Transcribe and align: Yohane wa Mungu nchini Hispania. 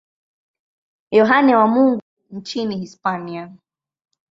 Yohane 1.11 1.55
wa 1.55 1.67
Mungu 1.67 2.01
nchini 2.31 2.77
Hispania. 2.77 3.51